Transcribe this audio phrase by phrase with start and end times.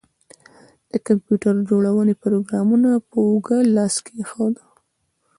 [0.91, 4.55] د کمپیوټر جوړونکي د پروګرامر په اوږه لاس کیښود